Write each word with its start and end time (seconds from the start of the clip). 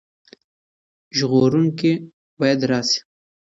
ژغورونکی 1.17 1.93
باید 2.39 2.59
راشي. 2.69 2.99